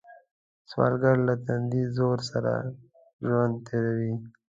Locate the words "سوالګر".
0.69-1.15